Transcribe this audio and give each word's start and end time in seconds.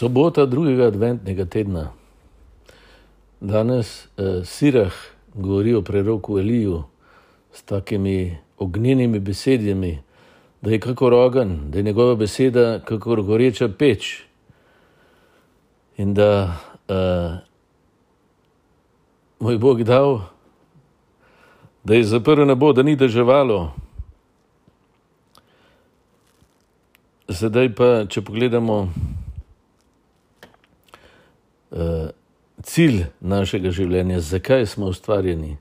Sobota 0.00 0.46
drugega 0.46 0.86
adventnega 0.86 1.44
tedna. 1.44 1.90
Danes 3.40 4.08
eh, 4.16 4.40
Sirah 4.44 4.92
govori 5.34 5.74
o 5.74 5.82
preroku 5.82 6.38
Eliju 6.38 6.82
s 7.52 7.62
takimi 7.62 8.38
ognjenimi 8.58 9.20
besedami, 9.20 9.98
da 10.62 10.70
je 10.70 10.80
kako 10.80 11.10
rogan, 11.10 11.70
da 11.70 11.78
je 11.78 11.82
njegova 11.82 12.14
beseda 12.14 12.80
kako 12.84 13.22
goreča 13.22 13.68
peč 13.68 14.22
in 15.96 16.14
da 16.14 16.56
eh, 16.88 17.36
moj 19.40 19.58
Bog 19.58 19.82
dal, 19.82 20.20
da 21.84 21.94
je 21.94 22.04
zaprl 22.04 22.44
nebo, 22.44 22.72
da 22.72 22.82
ni 22.82 22.96
državalo. 22.96 23.72
Zdaj 27.28 27.74
pa, 27.74 28.04
če 28.08 28.22
pogledamo, 28.24 28.88
uh, 31.70 32.10
cilj 32.70 33.04
našega 33.20 33.72
življenja, 33.74 34.20
zakaj 34.22 34.66
smo 34.70 34.90
ustvarjeni. 34.94 35.56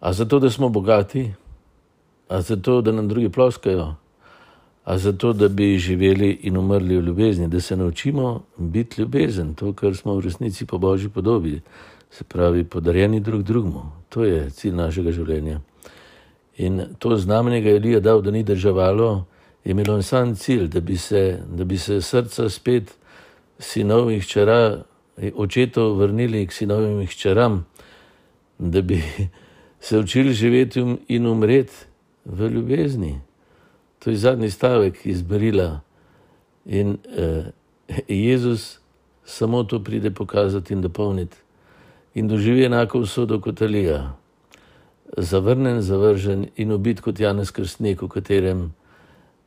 A 0.00 0.12
zato, 0.12 0.38
da 0.40 0.50
smo 0.50 0.68
bogati, 0.72 1.28
a 2.28 2.40
zato, 2.40 2.80
da 2.80 2.92
nam 2.92 3.08
drugi 3.08 3.28
ploskajo, 3.28 3.94
a 4.84 4.98
zato, 4.98 5.32
da 5.32 5.48
bi 5.48 5.76
živeli 5.78 6.30
in 6.48 6.56
umrli 6.56 6.96
v 6.96 7.04
ljubezni, 7.10 7.48
da 7.48 7.60
se 7.60 7.76
naučimo 7.76 8.42
biti 8.56 9.02
ljubezen, 9.02 9.54
to, 9.54 9.72
kar 9.72 9.96
smo 9.96 10.16
v 10.16 10.24
resnici 10.28 10.66
po 10.66 10.78
božji 10.78 11.10
podobi, 11.10 11.60
se 12.10 12.24
pravi, 12.24 12.64
podarjeni 12.64 13.20
drug 13.20 13.42
drugemu. 13.42 13.82
To 14.08 14.24
je 14.24 14.50
cilj 14.50 14.76
našega 14.76 15.12
življenja. 15.12 15.60
In 16.56 16.84
to 16.98 17.16
znamenje 17.16 17.60
je 17.66 17.76
Elija 17.76 18.00
dal, 18.00 18.22
da 18.22 18.30
ni 18.30 18.44
državalo, 18.46 19.26
je 19.64 19.74
imelo 19.74 19.96
en 19.98 20.02
sam 20.02 20.34
cilj, 20.36 20.68
da 20.72 20.80
bi 20.80 20.96
se, 20.96 21.40
da 21.50 21.64
bi 21.64 21.78
se 21.78 22.00
srca 22.00 22.48
spet 22.48 22.94
sinov 23.58 24.10
in 24.10 24.20
hčera 24.20 24.84
očetov 25.34 25.96
vrnili 25.98 26.46
k 26.46 26.52
sinovim 26.52 27.00
in 27.00 27.06
hčeram, 27.06 27.66
da 28.58 28.82
bi 28.82 29.02
se 29.80 29.98
učili 29.98 30.32
živeti 30.32 30.80
um-, 30.80 30.98
in 31.08 31.26
umreti 31.26 31.74
v 32.24 32.48
ljubezni. 32.48 33.20
To 33.98 34.10
je 34.10 34.16
zadnji 34.16 34.50
stavek 34.50 35.06
iz 35.06 35.22
Brila. 35.22 35.80
In 36.64 36.96
eh, 37.16 37.44
Jezus 38.08 38.78
samo 39.24 39.64
to 39.64 39.84
pride 39.84 40.10
pokazati 40.10 40.74
in 40.74 40.80
dopolniti. 40.80 41.36
In 42.14 42.28
doživi 42.28 42.64
enako 42.64 42.98
usodo 42.98 43.40
kot 43.40 43.62
Alija. 43.62 44.16
Zavrnen, 45.16 45.82
zavržen 45.82 46.46
in 46.56 46.72
ubit 46.72 47.00
kot 47.00 47.20
Janez 47.20 47.50
Krstnik, 47.50 48.02
v 48.02 48.08
katerem 48.08 48.74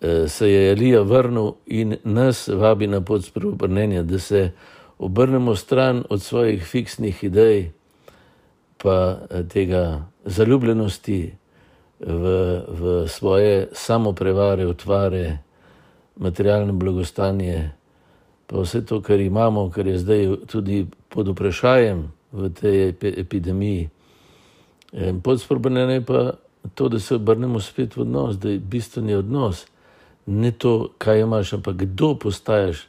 eh, 0.00 0.28
se 0.28 0.50
je 0.50 0.70
Alija 0.72 1.02
vrnil 1.02 1.52
in 1.66 1.96
nas 2.04 2.48
vabi 2.48 2.86
na 2.86 3.00
pot 3.00 3.24
spreobrnenja, 3.24 4.02
da 4.02 4.18
se 4.18 4.50
obrnemo 4.98 5.56
stran 5.56 6.04
od 6.10 6.22
svojih 6.22 6.64
fiksnih 6.64 7.24
idej, 7.24 7.70
pa 8.82 9.18
eh, 9.30 9.42
tega 9.48 10.04
zaljubljenosti 10.24 11.32
v, 12.00 12.24
v 12.68 13.08
svoje 13.08 13.68
samoprevare, 13.72 14.66
utvare, 14.66 15.38
materialno 16.16 16.72
blagostanje, 16.72 17.70
pa 18.46 18.60
vse 18.60 18.84
to, 18.86 19.00
kar 19.00 19.20
imamo, 19.20 19.70
kar 19.70 19.86
je 19.86 19.98
zdaj 19.98 20.36
tudi 20.46 20.86
pod 21.08 21.28
vprašanjem 21.28 22.12
v 22.32 22.50
tej 22.50 22.94
epidemiji. 23.02 23.88
Podsporbene 25.22 25.94
je 25.94 26.04
pa 26.04 26.32
to, 26.74 26.88
da 26.88 27.00
se 27.00 27.14
obrnemo 27.14 27.60
spet 27.60 27.96
v 27.96 28.00
odnos, 28.00 28.36
da 28.38 28.50
je 28.50 28.58
bistveni 28.58 29.14
odnos. 29.14 29.66
Ne 30.26 30.50
to, 30.50 30.88
kaj 30.98 31.20
imaš, 31.20 31.52
ampak 31.52 31.76
kdo 31.76 32.14
postaješ. 32.14 32.86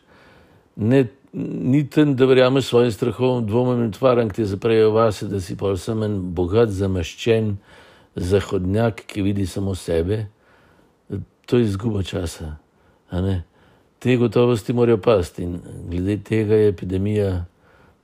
Ne 0.76 1.08
ni 1.36 1.90
ten, 1.90 2.16
da 2.16 2.26
verjameš 2.26 2.66
svojim 2.66 2.92
strahom, 2.92 3.48
dvomom 3.48 3.84
in 3.84 3.92
tvaram, 3.92 4.30
ki 4.30 4.36
ti 4.36 4.46
zaprejo 4.46 4.92
vase, 4.92 5.28
da 5.28 5.40
si 5.42 5.58
pa 5.58 5.74
vsem 5.74 6.04
en 6.04 6.20
bogat, 6.36 6.72
zamaščen 6.72 7.58
zahodnjak, 8.16 9.04
ki 9.08 9.22
vidi 9.22 9.46
samo 9.46 9.76
sebe. 9.76 10.28
To 11.46 11.58
je 11.58 11.68
izguba 11.68 12.04
časa. 12.04 12.56
Te 14.00 14.16
gotovosti 14.18 14.74
morajo 14.74 14.98
pasti 14.98 15.44
in 15.44 15.60
glede 15.90 16.18
tega 16.24 16.56
je 16.56 16.70
epidemija 16.70 17.46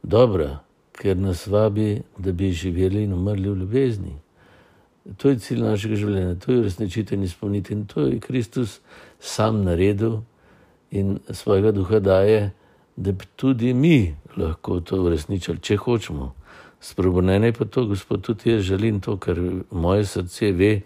dobra, 0.03 0.59
ker 0.92 1.18
nas 1.18 1.48
vabi, 1.48 2.02
da 2.18 2.31
bi 2.31 2.52
živeli 2.52 3.03
in 3.03 3.13
umrli 3.13 3.50
v 3.50 3.58
ljubezni. 3.63 4.16
To 5.18 5.30
je 5.30 5.40
cilj 5.40 5.63
našega 5.63 5.96
življenja, 5.96 6.36
to 6.36 6.52
je 6.52 6.63
resničiti 6.63 7.16
in 7.16 7.24
izpolniti 7.24 7.74
in 7.74 7.86
to 7.86 8.06
je 8.06 8.19
Kristus 8.19 8.80
sam 9.19 9.63
naredil 9.63 10.19
in 10.92 11.19
svojega 11.30 11.72
duha 11.72 12.00
daje 12.00 12.52
da 13.01 13.12
bi 13.12 13.25
tudi 13.35 13.73
mi 13.73 14.16
lahko 14.38 14.79
to 14.79 15.01
uresničili, 15.03 15.59
če 15.59 15.78
hočemo. 15.78 16.34
Spremenjeno 16.81 17.45
je 17.45 17.53
pa 17.53 17.66
to, 17.66 17.85
gospod, 17.85 18.22
tudi 18.22 18.51
jaz 18.51 18.62
želim 18.62 19.00
to, 19.01 19.17
kar 19.17 19.39
moje 19.72 20.06
srce 20.06 20.51
ve, 20.51 20.81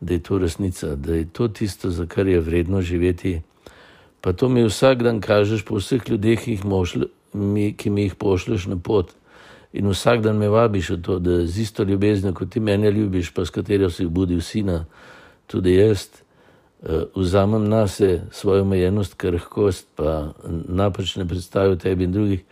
da 0.00 0.14
je 0.14 0.22
to 0.22 0.38
resnica, 0.38 0.94
da 0.94 1.14
je 1.14 1.26
to 1.32 1.48
tisto, 1.48 1.90
za 1.90 2.06
kar 2.06 2.26
je 2.28 2.40
vredno 2.40 2.82
živeti. 2.82 3.40
Pa 4.20 4.32
to 4.32 4.48
mi 4.48 4.64
vsak 4.64 5.02
dan 5.02 5.20
kažeš 5.20 5.64
po 5.64 5.78
vseh 5.78 6.02
ljudeh, 6.08 6.38
ki, 6.38 6.58
mošli, 6.64 7.08
ki 7.76 7.90
mi 7.90 8.06
jih 8.06 8.14
pošlješ 8.14 8.66
na 8.66 8.78
pot. 8.78 9.14
In 9.72 9.90
vsak 9.90 10.22
dan 10.22 10.38
me 10.38 10.48
vabiš 10.48 10.90
v 10.90 11.00
to, 11.02 11.18
da 11.18 11.46
z 11.46 11.62
isto 11.62 11.82
ljubeznijo, 11.82 12.34
kot 12.34 12.50
ti 12.50 12.60
mene 12.60 12.90
ljubiš, 12.90 13.32
pa 13.34 13.44
s 13.44 13.50
katero 13.50 13.90
si 13.90 14.06
budil 14.06 14.40
sina, 14.40 14.84
tudi 15.46 15.74
jaz. 15.74 16.08
Eh, 16.82 17.04
vzamem 17.16 17.68
na 17.68 17.88
sebe 17.88 18.22
svojo 18.30 18.62
omejenost, 18.62 19.14
krhkost, 19.14 19.88
pa 19.94 20.32
napačne 20.68 21.28
predstave 21.28 21.78
tebi 21.78 22.04
in 22.04 22.12
drugih, 22.12 22.42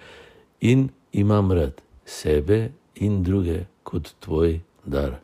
in 0.60 0.88
imam 1.12 1.52
rad 1.52 1.82
sebe 2.04 2.70
in 2.94 3.22
druge 3.22 3.64
kot 3.82 4.14
tvoj 4.20 4.60
dar. 4.84 5.20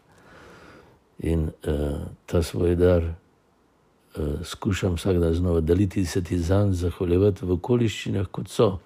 In 1.18 1.48
uh, 1.66 2.00
ta 2.26 2.42
svoj 2.42 2.76
dar 2.76 3.02
uh, 3.04 4.44
skušam 4.44 4.94
vsak 4.94 5.18
dan 5.18 5.34
znova 5.34 5.60
deliti, 5.60 6.04
se 6.06 6.24
ti 6.24 6.38
zanj 6.38 6.72
zahvaljevati 6.72 7.44
v 7.44 7.52
okoliščinah, 7.52 8.26
kot 8.32 8.48
so. 8.48 8.78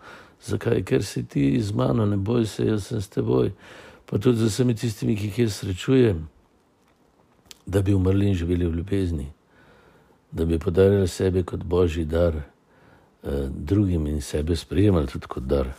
Zakaj? 0.42 0.82
Ker 0.84 1.04
si 1.04 1.24
ti 1.26 1.60
z 1.62 1.72
mano, 1.72 2.06
ne 2.06 2.16
boj 2.16 2.46
se, 2.46 2.66
jaz 2.66 2.86
sem 2.86 3.02
s 3.02 3.08
teboj, 3.08 3.52
pa 4.06 4.18
tudi 4.18 4.38
z 4.38 4.50
vsemi 4.50 4.74
tistimi, 4.74 5.16
ki 5.16 5.30
jih 5.30 5.38
jaz 5.38 5.62
srečujem, 5.62 6.26
da 7.66 7.82
bi 7.82 7.94
umrli 7.94 8.28
in 8.28 8.34
živeli 8.34 8.66
v 8.66 8.76
ljubezni 8.76 9.30
da 10.34 10.44
bi 10.44 10.58
podarili 10.58 11.08
sebe 11.08 11.42
kot 11.42 11.64
božji 11.64 12.04
dar 12.04 12.34
eh, 12.34 13.48
drugim 13.48 14.06
in 14.06 14.20
sebe 14.20 14.56
sprejemali 14.56 15.06
tudi 15.06 15.26
kot 15.26 15.42
dar. 15.42 15.70